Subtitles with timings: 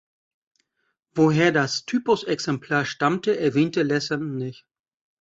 [1.13, 4.65] Woher das Typusexemplar stammte erwähnte Lesson nicht.